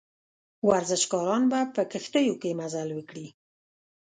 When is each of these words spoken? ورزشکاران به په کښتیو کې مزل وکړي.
ورزشکاران 0.69 1.43
به 1.51 1.59
په 1.75 1.81
کښتیو 1.91 2.35
کې 2.41 2.57
مزل 2.59 2.89
وکړي. 2.93 3.27